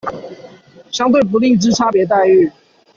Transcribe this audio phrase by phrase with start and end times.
[0.89, 2.51] 相對不利之差別待遇